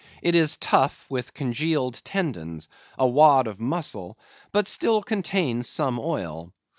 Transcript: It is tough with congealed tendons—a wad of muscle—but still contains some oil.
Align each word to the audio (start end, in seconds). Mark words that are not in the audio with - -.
It 0.23 0.33
is 0.33 0.57
tough 0.57 1.05
with 1.09 1.35
congealed 1.35 2.01
tendons—a 2.03 3.07
wad 3.07 3.45
of 3.45 3.59
muscle—but 3.59 4.67
still 4.67 5.03
contains 5.03 5.69
some 5.69 5.99
oil. 5.99 6.51